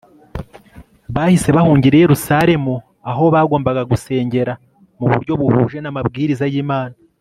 bahise 1.13 1.49
bahungira 1.57 1.95
i 1.97 2.03
Yerusalemu 2.05 2.73
aho 3.09 3.23
bagombaga 3.33 3.81
gusengera 3.91 4.53
mu 4.99 5.05
buryo 5.11 5.33
buhuje 5.41 5.77
namabwiriza 5.81 6.45
yImana 6.53 6.95